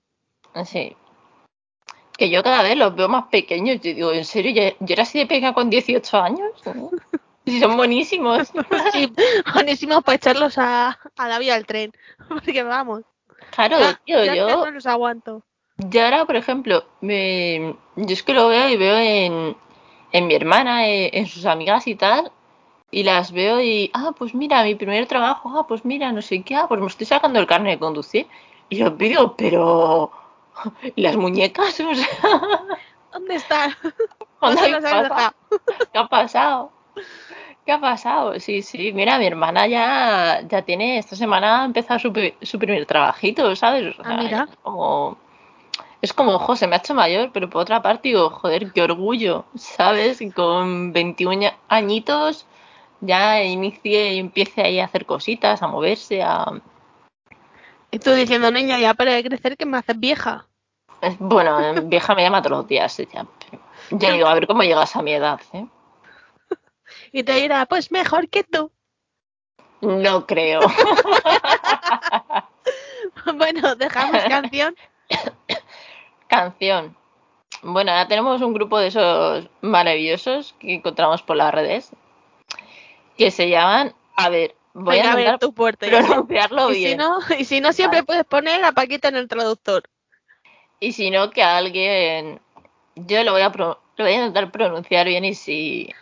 [0.65, 0.95] Sí.
[2.17, 3.79] Que yo cada vez los veo más pequeños.
[3.81, 4.51] Yo digo, ¿en serio?
[4.51, 6.51] ¿Yo, yo era así de pequeña con 18 años?
[7.49, 8.51] Y son buenísimos.
[8.93, 9.11] Sí,
[9.53, 11.91] buenísimos para echarlos a, a la vía del tren.
[12.27, 13.03] Porque vamos,
[13.51, 15.43] Claro, ya, tío, ya yo, no los aguanto.
[15.77, 19.55] yo ahora, por ejemplo, me, yo es que lo veo y veo en,
[20.11, 22.31] en mi hermana, eh, en sus amigas y tal,
[22.91, 26.43] y las veo y, ah, pues mira, mi primer trabajo, ah, pues mira, no sé
[26.43, 28.27] qué, ah, pues me estoy sacando el carnet de conducir.
[28.69, 30.11] Y yo digo, pero,
[30.95, 31.79] ¿Y las muñecas?
[31.79, 32.07] O sea,
[33.11, 33.73] ¿Dónde están?
[34.41, 34.61] ¿dónde.
[35.91, 36.71] ¿Qué ha pasado?
[37.65, 38.39] ¿Qué ha pasado?
[38.39, 42.85] Sí, sí, mira, mi hermana ya, ya tiene, esta semana ha empezado su, su primer
[42.85, 43.97] trabajito, ¿sabes?
[43.99, 44.47] O Ah, sea, mira.
[44.49, 45.17] es como,
[46.01, 48.81] es como, ojo, se me ha hecho mayor, pero por otra parte digo, joder, qué
[48.81, 50.21] orgullo, ¿sabes?
[50.21, 52.47] Y con 21 añitos
[53.01, 56.45] ya inicie y empiece ahí a hacer cositas, a moverse, a...
[57.91, 60.47] Y tú diciendo, niña, ya para de crecer que me haces vieja.
[61.19, 63.25] Bueno, vieja me llama todos los días, ya,
[63.91, 65.65] yo digo, a ver cómo llegas a mi edad, ¿eh?
[67.11, 68.71] Y te dirá, pues mejor que tú.
[69.81, 70.61] No creo.
[73.35, 74.75] bueno, dejamos canción.
[76.27, 76.95] Canción.
[77.61, 81.91] Bueno, ahora tenemos un grupo de esos maravillosos que encontramos por las redes
[83.17, 85.85] que se llaman, a ver, voy Venga, a ver tu puerta.
[85.87, 86.97] pronunciarlo Y si bien.
[86.99, 88.05] no, y si no siempre Vale.
[88.05, 89.83] puedes poner a Paquita en el traductor.
[90.79, 92.39] Y si no, que alguien,
[92.95, 95.93] yo lo voy a pro- lo voy a intentar pronunciar bien y si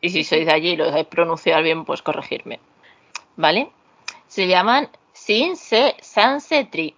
[0.00, 2.60] y si sois de allí y lo sabéis pronunciar bien, pues corregirme.
[3.36, 3.70] ¿Vale?
[4.26, 6.94] Se llaman Sin Se Sanse Tree.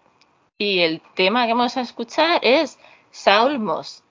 [0.58, 2.78] Y el tema que vamos a escuchar es
[3.10, 4.02] Saul Moss.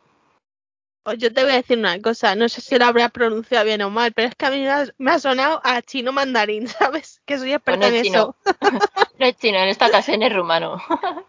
[1.03, 3.81] Pues yo te voy a decir una cosa, no sé si lo habrá pronunciado bien
[3.81, 6.67] o mal, pero es que a mí me ha, me ha sonado a chino mandarín,
[6.67, 7.21] ¿sabes?
[7.25, 8.35] Que soy experta Bueno, en chino.
[8.45, 8.59] eso.
[9.19, 10.81] No es chino, en esta ocasión es rumano.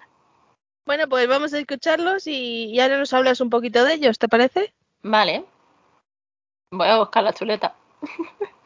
[0.87, 4.27] Bueno, pues vamos a escucharlos y, y ahora nos hablas un poquito de ellos, ¿te
[4.29, 4.73] parece?
[5.03, 5.45] Vale.
[6.73, 7.75] Voy a buscar la chuleta.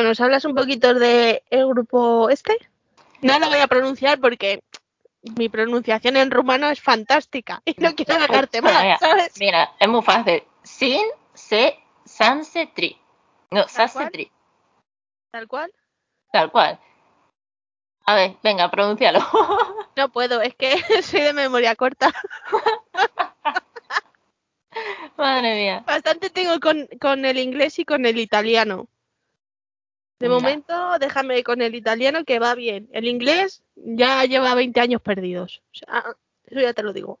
[0.00, 2.56] Bueno, ¿nos hablas un poquito de el grupo este?
[3.20, 4.64] No lo voy a pronunciar porque
[5.36, 9.34] mi pronunciación en rumano es fantástica y no quiero dejarte Mira, mal, ¿sabes?
[9.38, 10.42] Mira, es muy fácil.
[10.62, 11.02] Sin
[11.34, 12.98] se sanse tri.
[13.50, 14.32] No, sanse tri.
[15.32, 15.70] Tal cual.
[16.32, 16.80] Tal cual.
[18.06, 19.20] A ver, venga, pronúncialo.
[19.96, 22.10] No puedo, es que soy de memoria corta.
[25.18, 25.84] Madre mía.
[25.86, 28.88] Bastante tengo con, con el inglés y con el italiano.
[30.20, 32.90] De momento, déjame con el italiano que va bien.
[32.92, 35.62] El inglés ya lleva 20 años perdidos.
[35.72, 36.04] O sea,
[36.44, 37.18] eso ya te lo digo.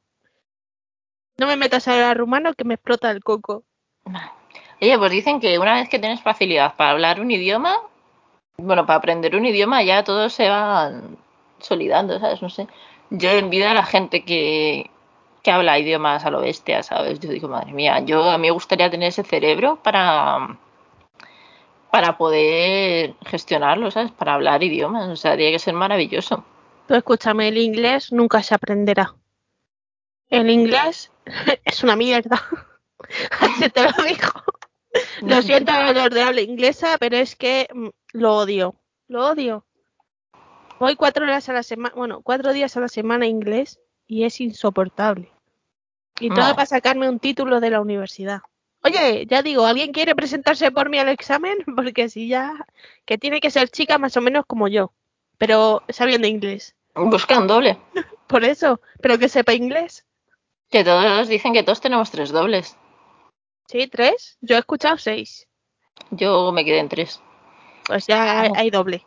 [1.38, 3.64] No me metas al rumano que me explota el coco.
[4.82, 7.74] Oye, pues dicen que una vez que tienes facilidad para hablar un idioma,
[8.58, 10.92] bueno, para aprender un idioma ya todo se va
[11.58, 12.42] solidando, ¿sabes?
[12.42, 12.68] No sé.
[13.08, 14.90] Yo envidio a la gente que,
[15.42, 17.18] que habla idiomas a lo bestia, ¿sabes?
[17.18, 20.58] Yo digo, madre mía, yo a mí me gustaría tener ese cerebro para
[21.90, 24.12] para poder gestionarlo, ¿sabes?
[24.12, 26.44] Para hablar idiomas, o sea, tiene que ser maravilloso.
[26.86, 29.14] Tú escúchame, el inglés nunca se aprenderá.
[30.28, 31.10] El inglés
[31.64, 32.40] es una mierda.
[33.40, 34.30] Así te lo digo.
[35.22, 38.74] Lo siento a los de habla inglesa, pero es que mm, lo odio.
[39.08, 39.66] Lo odio.
[40.78, 44.40] Voy cuatro horas a la semana, bueno, cuatro días a la semana inglés y es
[44.40, 45.30] insoportable.
[46.18, 46.54] Y todo No.
[46.54, 48.40] para sacarme un título de la universidad.
[48.82, 51.58] Oye, ya digo, ¿alguien quiere presentarse por mí al examen?
[51.76, 52.66] Porque si ya,
[53.04, 54.92] que tiene que ser chica más o menos como yo,
[55.38, 56.74] pero sabiendo inglés.
[56.94, 57.78] Busca un doble.
[58.26, 60.06] Por eso, pero que sepa inglés.
[60.70, 62.76] Que todos dicen que todos tenemos tres dobles.
[63.66, 64.38] Sí, tres.
[64.40, 65.48] Yo he escuchado seis.
[66.10, 67.20] Yo me quedé en tres.
[67.86, 69.04] Pues ya hay doble.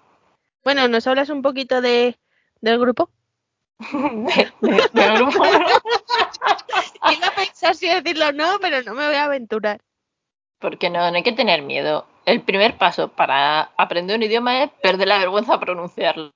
[0.63, 2.17] Bueno, ¿nos hablas un poquito de
[2.61, 3.09] del grupo?
[3.91, 5.43] De- de- grupo.
[5.45, 9.81] Iba a pensar si decirlo o no, pero no me voy a aventurar.
[10.59, 12.05] Porque no, no hay que tener miedo.
[12.25, 16.31] El primer paso para aprender un idioma es perder la vergüenza a pronunciarlo.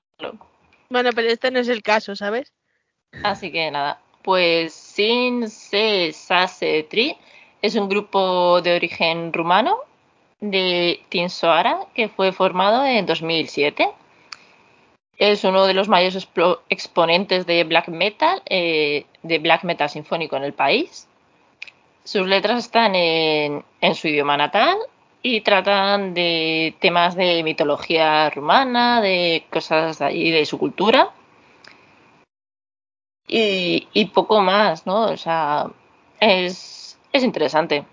[0.90, 2.52] Bueno, pero este no es el caso, ¿sabes?
[3.24, 7.16] Así que nada, pues Sin Se Sase Tri
[7.62, 9.78] es un grupo de origen rumano
[10.40, 13.88] de Tinsoara que fue formado en 2007.
[15.18, 16.28] Es uno de los mayores
[16.68, 21.08] exponentes de black metal, eh, de black metal sinfónico en el país.
[22.04, 23.64] Sus letras están en,
[23.94, 24.76] su idioma natal
[25.20, 31.12] y tratan de temas de mitología rumana, de cosas de allí, de su cultura
[33.28, 35.10] y, poco más, ¿no?
[35.10, 35.66] O sea,
[36.20, 37.84] es, es interesante.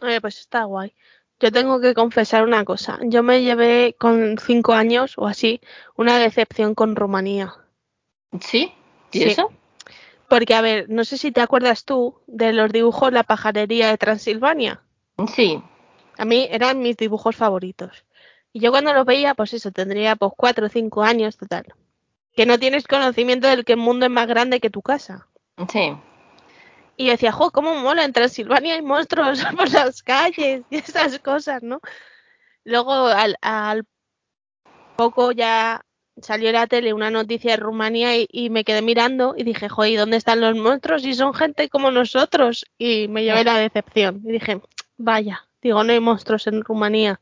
[0.00, 0.92] Pues está guay.
[1.40, 2.98] Yo tengo que confesar una cosa.
[3.02, 5.60] Yo me llevé con cinco años o así
[5.96, 7.54] una decepción con Rumanía.
[8.40, 8.72] ¿Sí?
[9.12, 9.24] ¿Y Sí.
[9.30, 9.52] eso?
[10.28, 13.98] Porque, a ver, no sé si te acuerdas tú de los dibujos La pajarería de
[13.98, 14.82] Transilvania.
[15.34, 15.62] Sí.
[16.18, 18.04] A mí eran mis dibujos favoritos.
[18.52, 21.66] Y yo cuando los veía, pues eso, tendría pues cuatro o cinco años, total.
[22.34, 25.28] Que no tienes conocimiento del que el mundo es más grande que tu casa.
[25.70, 25.92] Sí.
[26.98, 31.20] Y yo decía, jo, cómo mola, en Transilvania hay monstruos por las calles y esas
[31.20, 31.80] cosas, ¿no?
[32.64, 33.84] Luego, al, al
[34.96, 35.80] poco ya
[36.20, 39.84] salió la tele una noticia de Rumanía y, y me quedé mirando y dije, jo,
[39.84, 41.04] ¿y dónde están los monstruos?
[41.04, 42.66] Y son gente como nosotros.
[42.78, 44.20] Y me llevé la decepción.
[44.24, 44.60] Y dije,
[44.96, 47.20] vaya, digo, no hay monstruos en Rumanía.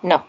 [0.00, 0.26] No.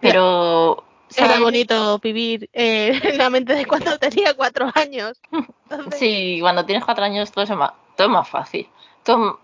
[0.00, 0.84] Pero.
[1.16, 1.40] Era ¿sabes?
[1.42, 5.20] bonito vivir eh, en la mente de cuando tenía cuatro años.
[5.32, 8.68] Entonces, Sí, cuando tienes cuatro años todo es más, todo es más fácil.
[9.02, 9.40] Todo-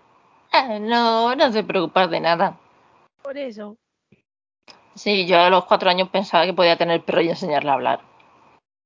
[0.53, 2.57] eh, no, no te preocupas de nada.
[3.21, 3.77] por eso.
[4.95, 8.01] Sí, yo a los cuatro años pensaba que podía tener perro y enseñarle a hablar.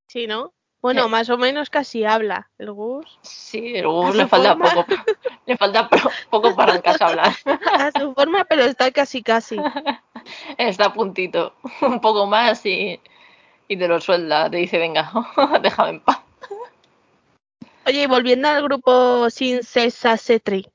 [0.07, 0.53] Sí, ¿no?
[0.81, 3.19] Bueno, más o menos casi habla el Gus.
[3.21, 4.85] Sí, luego A le falta poco.
[5.45, 5.87] Le falta
[6.29, 7.33] poco para en casa hablar.
[7.71, 9.57] A su forma, pero está casi casi.
[10.57, 11.53] Está a puntito.
[11.81, 12.99] Un poco más y,
[13.67, 14.49] y te lo suelda.
[14.49, 15.11] Te dice, venga,
[15.61, 16.19] déjame en paz.
[17.87, 20.67] Oye, y volviendo al grupo Sin Cesa Setri.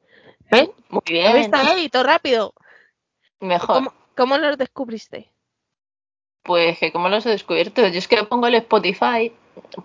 [0.51, 0.71] ¿Eh?
[0.89, 1.37] Muy ¿Lo bien.
[1.37, 1.89] viste ahí?
[1.89, 2.55] Todo rápido.
[3.41, 3.77] Mejor.
[3.77, 5.31] ¿Cómo, ¿Cómo los descubriste?
[6.43, 9.33] Pues que como los he descubierto, yo es que pongo el Spotify,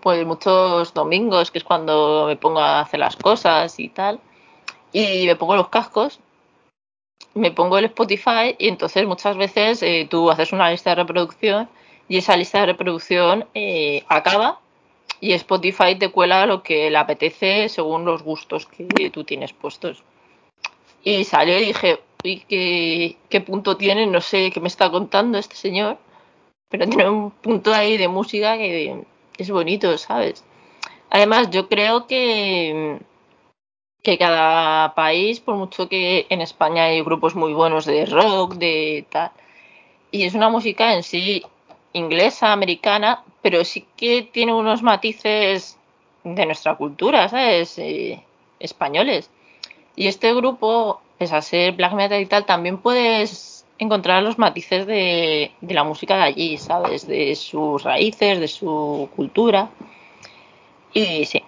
[0.00, 4.20] pues muchos domingos, que es cuando me pongo a hacer las cosas y tal,
[4.92, 6.20] y me pongo los cascos,
[7.34, 11.68] me pongo el Spotify y entonces muchas veces eh, tú haces una lista de reproducción
[12.08, 14.60] y esa lista de reproducción eh, acaba
[15.20, 20.02] y Spotify te cuela lo que le apetece según los gustos que tú tienes puestos.
[21.04, 24.06] Y salió y dije, uy, ¿qué, qué punto tiene?
[24.06, 25.98] No sé qué me está contando este señor
[26.72, 29.04] pero tiene un punto ahí de música que
[29.38, 30.44] es bonito, ¿sabes?
[31.10, 32.98] Además, yo creo que,
[34.02, 39.06] que cada país, por mucho que en España hay grupos muy buenos de rock, de
[39.10, 39.30] tal,
[40.10, 41.42] y es una música en sí
[41.92, 45.78] inglesa, americana, pero sí que tiene unos matices
[46.24, 47.78] de nuestra cultura, ¿sabes?
[47.78, 48.22] Eh,
[48.60, 49.30] españoles.
[49.96, 53.51] Y este grupo, pese a ser black metal y tal, también puedes
[53.82, 57.06] encontrar los matices de, de la música de allí, ¿sabes?
[57.06, 59.70] De sus raíces, de su cultura.
[60.94, 61.42] Y sí.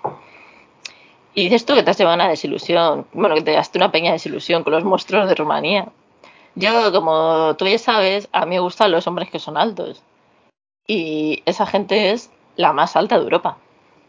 [1.35, 4.13] Y dices tú que te has llevado una desilusión, bueno, que te llevaste una pequeña
[4.13, 5.89] desilusión con los monstruos de Rumanía.
[6.55, 10.03] Yo, como tú ya sabes, a mí me gustan los hombres que son altos.
[10.87, 13.57] Y esa gente es la más alta de Europa.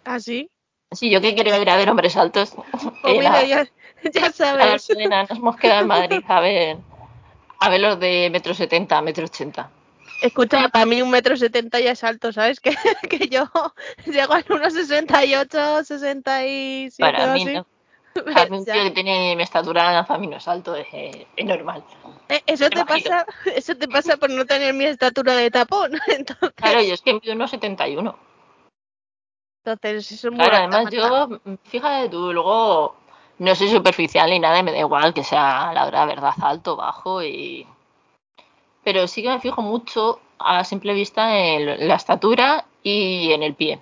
[0.04, 0.50] ¿Ah, sí?
[0.92, 2.54] Sí, yo que quería ir a ver hombres altos.
[3.04, 3.68] Era- mira, ya,
[4.14, 4.66] ya a sabes.
[4.68, 6.78] Barcelona, nos hemos quedado en Madrid a ver,
[7.60, 9.70] a ver los de metro setenta, metro ochenta.
[10.22, 12.60] Escucha, para mí un metro setenta ya es alto, ¿sabes?
[12.62, 12.76] Que,
[13.10, 13.46] que yo
[14.06, 17.54] llego a unos 68, 67 Para mí así.
[17.54, 17.66] no.
[18.34, 21.28] Para mí un tío que tiene mi estatura, para mí no es alto, es, eh,
[21.36, 21.84] es normal.
[22.30, 25.92] Eh, Eso te pasa, eso te pasa por no tener mi estatura de tapón.
[26.08, 28.18] Entonces, Claro, yo es que mido unos 71.
[29.66, 32.96] entonces eso es muy Claro, alta, además yo, fíjate tú, luego
[33.38, 36.76] no soy superficial ni nada, y me da igual que sea la hora verdad alto,
[36.76, 37.68] bajo y...
[38.84, 43.56] Pero sí que me fijo mucho a simple vista en la estatura y en el
[43.56, 43.80] pie.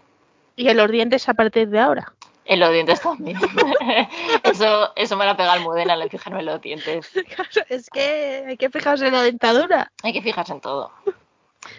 [0.56, 2.14] Y en los dientes a partir de ahora.
[2.46, 3.38] En los dientes también.
[4.44, 7.12] eso, eso me la pega el Mudena, le fijarme en los dientes.
[7.70, 9.92] Es que hay que fijarse en la dentadura.
[10.04, 10.92] Hay que fijarse en todo.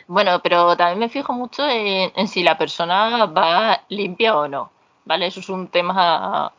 [0.07, 4.71] Bueno, pero también me fijo mucho en, en si la persona va limpia o no.
[5.05, 5.27] ¿Vale?
[5.27, 6.53] Eso es un tema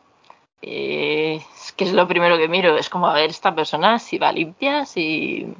[0.62, 2.76] eh, es que es lo primero que miro.
[2.76, 5.54] Es como a ver esta persona si va limpia, si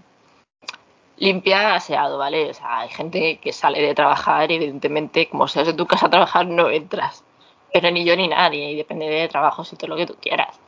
[1.17, 2.51] limpia, aseado, ¿vale?
[2.51, 6.11] O sea, hay gente que sale de trabajar evidentemente, como seas de tu casa a
[6.11, 7.25] trabajar, no entras.
[7.73, 10.59] Pero ni yo ni nadie, y depende de trabajos y todo lo que tú quieras.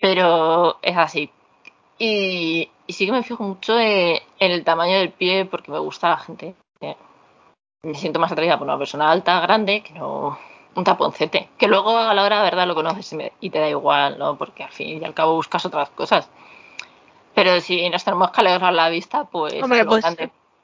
[0.00, 1.30] Pero es así.
[1.98, 6.18] Y, sí que me fijo mucho en, el tamaño del pie porque me gusta la
[6.18, 6.54] gente.
[7.82, 10.38] Me siento más atraída por una persona alta, grande, que no
[10.74, 11.50] un taponcete.
[11.58, 14.36] Que luego a la hora de verdad lo conoces y, te da igual, ¿no?
[14.36, 16.28] Porque al fin y al cabo buscas otras cosas.
[17.34, 19.62] Pero si nos tenemos que alegrar la vista, pues...
[19.62, 20.04] Hombre, pues,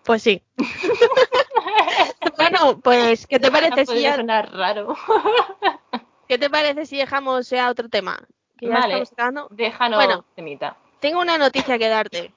[0.05, 0.43] pues sí.
[2.37, 4.97] bueno, pues, ¿qué te parece si ya- sonar raro.
[6.29, 8.19] ¿qué te parece si dejamos ya otro tema?
[8.59, 9.05] Que ya Vale.
[9.51, 10.25] Déjanos Bueno.
[10.35, 10.77] temita.
[11.01, 12.33] Tengo una noticia que darte.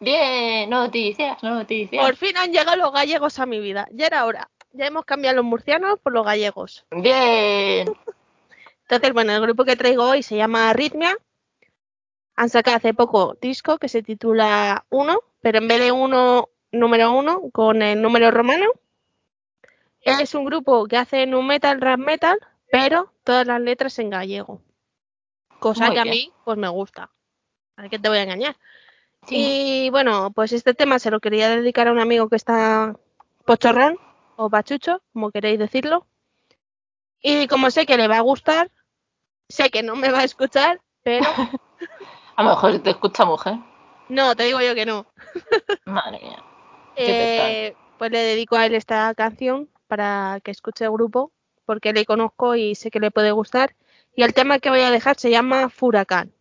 [0.00, 2.04] Bien, noticias, noticias.
[2.04, 3.86] Por fin han llegado los gallegos a mi vida.
[3.92, 4.48] Ya era hora.
[4.72, 6.86] Ya hemos cambiado los murcianos por los gallegos.
[6.90, 7.92] Bien.
[8.82, 11.16] Entonces, bueno, el grupo que traigo hoy se llama Arritmia.
[12.36, 17.12] Han sacado hace poco disco que se titula 1, pero en vez de 1, número
[17.12, 18.66] 1, con el número romano.
[20.00, 22.38] Es un grupo que hace nu metal, rap metal,
[22.70, 24.62] pero todas las letras en gallego.
[25.58, 27.10] Cosa Muy que a mí, pues me gusta.
[27.76, 28.56] ¿A qué te voy a engañar?
[29.26, 29.84] Sí.
[29.86, 32.96] Y bueno, pues este tema se lo quería dedicar a un amigo que está
[33.44, 33.98] pochorrón
[34.40, 36.06] o pachucho, como queréis decirlo.
[37.20, 38.70] Y como sé que le va a gustar,
[39.50, 41.26] sé que no me va a escuchar, pero
[42.36, 43.56] A lo mejor te escucha mujer.
[44.08, 45.06] no, te digo yo que no.
[45.84, 46.42] Madre mía.
[46.96, 51.32] Qué Eh, pues le dedico a él esta canción para que escuche el grupo,
[51.66, 53.76] porque le conozco y sé que le puede gustar.
[54.16, 55.68] Y el tema que voy a dejar se llama.
[55.68, 56.32] Furacán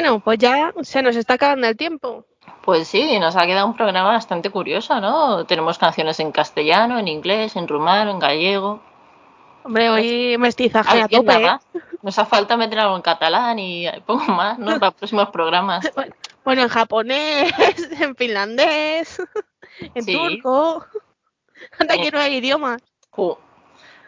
[0.00, 2.24] Bueno, pues ya se nos está acabando el tiempo.
[2.62, 5.44] Pues sí, nos ha quedado un programa bastante curioso, ¿no?
[5.44, 8.80] Tenemos canciones en castellano, en inglés, en rumano, en gallego.
[9.62, 11.38] Hombre, hoy mestizaje A tope.
[11.38, 11.78] nada ¿eh?
[12.00, 14.80] Nos hace falta meter algo en catalán y poco más, ¿no?
[14.80, 15.86] Para próximos programas.
[16.42, 17.52] Bueno, en japonés,
[18.00, 19.20] en finlandés,
[19.94, 20.16] en Sí.
[20.16, 20.86] turco.
[21.78, 22.10] Anda que Eh.
[22.10, 22.80] no hay idiomas.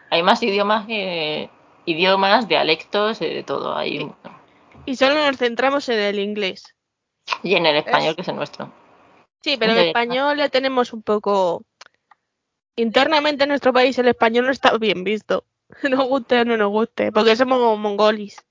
[0.09, 1.51] Hay más idiomas que
[1.85, 3.77] idiomas, dialectos, eh, de todo.
[3.77, 4.11] Hay
[4.85, 6.75] Y solo nos centramos en el inglés.
[7.41, 8.71] y en el español Es- que es el nuestro.
[9.41, 9.83] Sí, pero en ya.
[9.85, 11.63] español le tenemos un poco...
[12.75, 15.45] Internamente en nuestro país el español no está bien visto.
[15.83, 18.43] Nos guste o no nos guste, porque somos mongolis.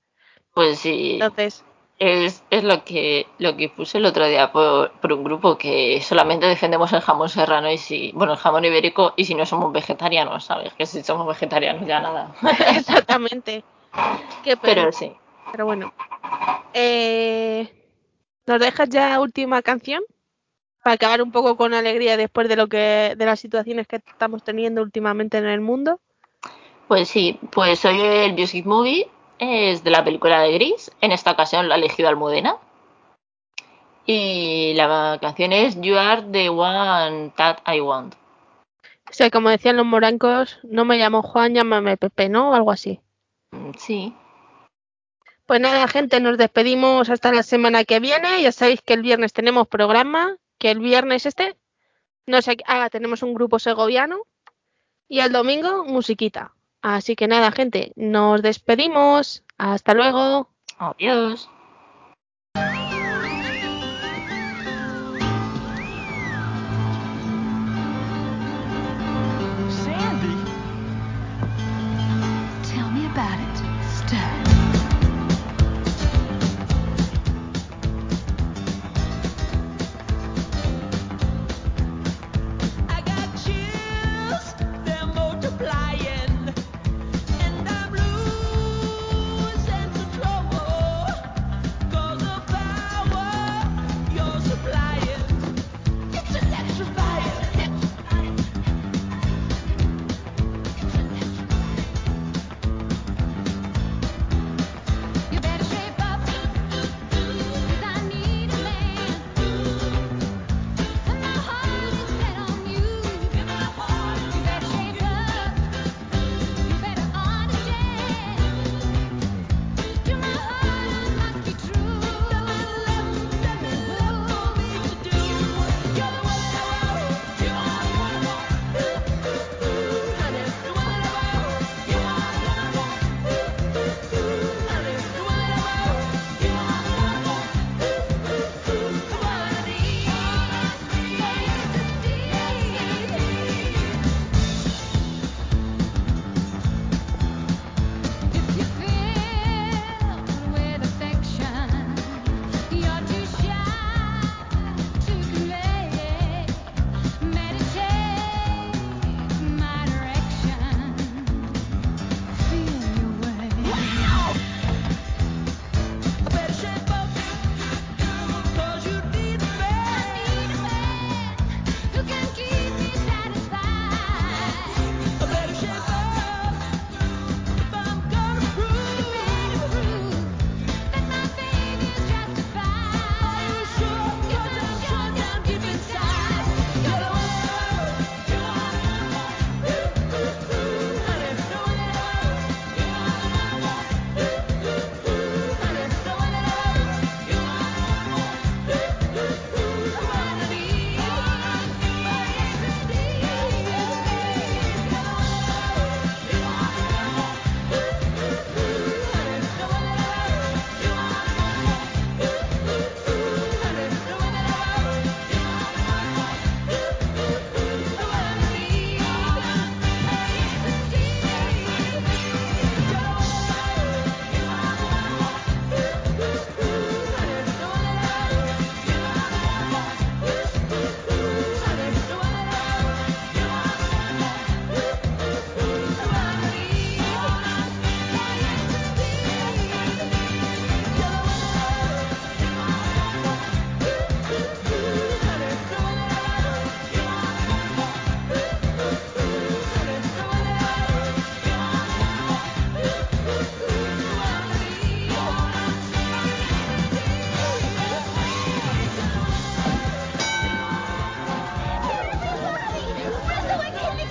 [0.53, 1.63] Pues sí, Entonces,
[1.99, 6.01] es, es lo que lo que puse el otro día por, por un grupo que
[6.01, 9.71] solamente defendemos el jamón serrano y si, bueno, el jamón ibérico y si no somos
[9.71, 10.73] vegetarianos, ¿sabes?
[10.73, 12.35] Que si somos vegetarianos ya nada.
[12.77, 13.63] exactamente.
[14.43, 14.57] Qué.
[14.57, 15.11] Pero sí.
[15.53, 15.93] Pero bueno.
[16.73, 17.71] Eh,
[18.47, 20.01] ¿Nos dejas ya última canción?
[20.83, 24.43] Para acabar un poco con alegría después de lo que de las situaciones que estamos
[24.43, 25.99] teniendo últimamente en el mundo.
[26.87, 30.91] Pues sí, pues hoy el Music Movie es de la película de Gris.
[31.01, 32.57] En esta ocasión lo ha elegido Almudena.
[34.07, 38.15] Y la canción es You Are the One That I Want.
[39.07, 42.49] O sea, como decían los morancos, no me llamo Juan, llámame Pepe, ¿no?
[42.49, 42.99] O algo así.
[43.51, 44.15] Mm, Sí,
[45.45, 48.41] Pues nada, gente, nos despedimos hasta la semana que viene.
[48.41, 51.57] Ya sabéis que el viernes tenemos programa, que el viernes este,
[52.25, 54.21] no sé, ah, tenemos un grupo segoviano
[55.07, 56.53] y el domingo musiquita.
[56.81, 59.43] Así que nada, gente, nos despedimos.
[59.57, 60.49] Hasta luego.
[60.77, 61.49] adiós.